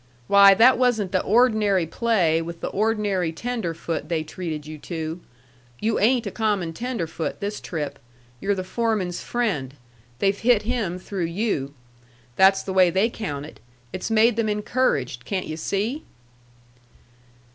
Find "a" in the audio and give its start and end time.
6.25-6.31